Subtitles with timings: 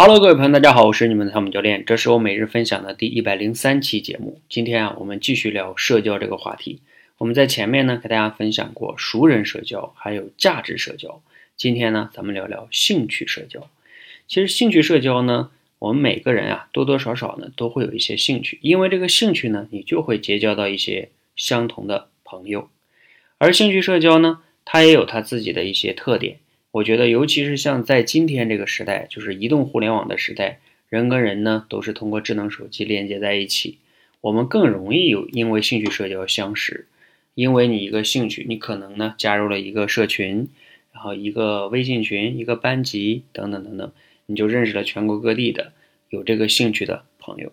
[0.00, 4.40] Hello，各位朋友，大家好，我是你们的汤姆教练，这是我每日分享的第一百零三期节目。
[4.48, 6.80] 今天啊，我们继续聊社交这个话题。
[7.16, 11.20] 我们在前面呢，给大家分享过熟人社交，还有价值社交。
[11.56, 13.68] 今天呢，咱们聊聊兴趣社交。
[14.28, 15.50] 其实兴趣社交呢，
[15.80, 22.70] 我们每个人啊，多多少少呢，都会有一些兴趣，因为这个兴趣呢，你就会结交到一些相同的朋友。
[23.38, 26.38] 而兴趣社交呢，它也有它自己的一些特点。
[26.78, 33.78] 我觉得，尤其是像在今天这个时代，就是移动互联网的时代，人跟人呢都是通过智能手机连接在一起，
[34.20, 36.86] 我们更容易有因为兴趣社交相识。
[37.34, 40.48] 因为你一个兴趣，你可能呢加入了一个社群，
[40.92, 43.90] 然后一个微信群、一个班级等等等等，
[44.26, 45.72] 你就认识了全国各地的
[46.10, 47.52] 有这个兴趣的朋友。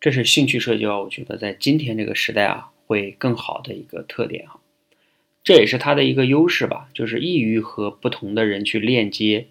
[0.00, 4.58] 这是兴趣社交，我觉得在今天这个时代啊，会更好的一个特点哈。
[5.44, 9.48] 这也是它的一个优势吧，就是易于和不同的人去链接，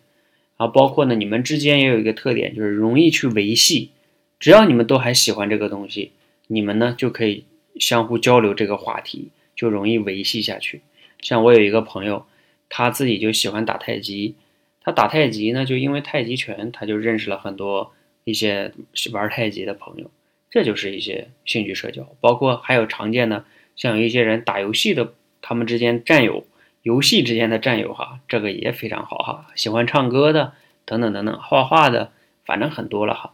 [0.58, 3.92] 啊，包括呢，你们之间也有一个特点，就是容易去维系。
[4.40, 6.12] 只要你们都还喜欢这个东西，
[6.48, 7.46] 你们呢就可以
[7.80, 10.82] 相互交流这个话题，就容易维系下去。
[11.22, 12.26] 像我有一个朋友，
[12.70, 14.34] 他自己就喜欢打太极，
[14.82, 18.74] 他打太极呢，就因为太极拳，他就认识了很多一些
[19.12, 20.10] 玩太极的朋友，
[20.50, 22.16] 这就是一些兴趣社交。
[22.20, 25.13] 包括还有常见的，像有一些人打游戏的。
[25.44, 26.46] 他们之间战友，
[26.82, 29.48] 游戏之间的战友哈，这个也非常好哈。
[29.55, 30.54] 喜欢唱歌的，
[30.85, 32.12] 等等等等，画画的，
[32.46, 33.34] 反正很多了哈。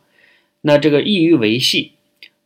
[0.62, 1.94] 那这个易于维系，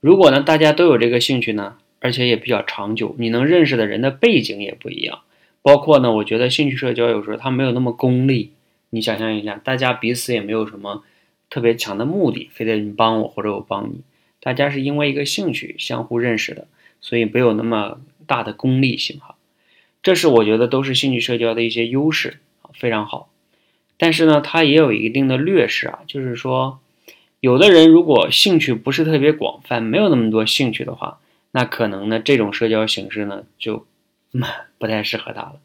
[0.01, 5.21] 如果呢大家都有这个兴趣呢，而且也比较长久，你能认识的人的背景也不一样。
[5.61, 8.51] 包括呢，我觉得兴趣社交有时候它没有那么功利。
[8.89, 11.03] 你想象一下，大家彼此也没有什么
[11.49, 14.01] 特别强的目的，非得你帮我或者我帮你，
[14.39, 16.67] 大家是因为一个兴趣相互认识的，
[17.01, 19.32] 所以没有那么大的功利性哈。
[20.03, 22.39] 这是我觉得都是兴趣社交的一些优势，
[22.73, 23.29] 非常好。
[23.97, 26.79] 但是呢，它也有一定的劣势啊，就是说，
[27.39, 31.19] 有的人如果兴趣不是特别广泛，没有那么多兴趣的话，
[31.51, 33.85] 那可能呢，这种社交形式呢就
[34.77, 35.55] 不太适合他了。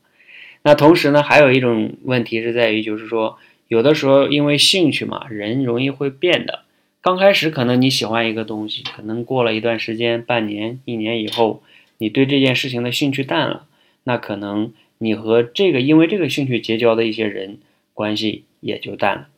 [0.62, 6.60] 那同时呢，还有一种问题是在于，就是说，有的时候因为兴趣嘛，人容易会变的。
[7.00, 11.62] 刚开始可能你喜欢一个东西，可能过了一段时间，半年、一年以后，
[11.98, 13.64] 你对这件事情的兴趣淡了。
[14.08, 17.58] 那可能你和这个因为这个兴趣结交的一些人
[17.92, 19.28] 关系也就淡了，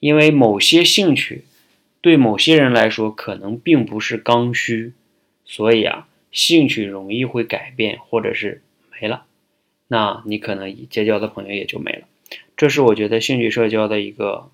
[0.00, 1.44] 因为某些兴趣
[2.00, 4.94] 对某些人来说可能并不是刚需，
[5.44, 9.26] 所以啊，兴趣容易会改变或者是没了，
[9.86, 12.08] 那你可能结交的朋友也就没了。
[12.56, 14.50] 这是我觉得兴趣社交的一个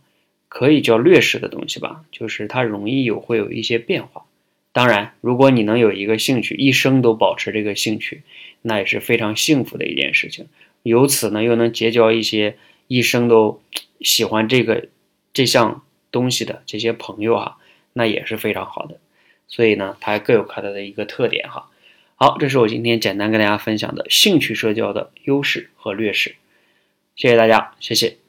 [0.50, 4.26] 可以叫劣势的东西吧，就是它容易有会有一些变化。
[4.72, 8.22] 当然，如果你能有一个兴趣，一生都保持这个兴趣，
[8.62, 10.48] 那也是非常幸福的一件事情。
[10.82, 12.56] 由此呢，又能结交一些
[12.88, 13.62] 一生都
[14.00, 14.88] 喜欢这个
[15.34, 17.58] 这项东西的这些朋友哈，
[17.92, 18.98] 那也是非常好的。
[19.46, 21.68] 所以呢，它还各有它的一个特点哈。
[22.16, 26.36] 好，这是我今天简单跟大家分享的兴趣社交的优势和劣势。
[27.14, 28.21] 谢谢大家，谢谢。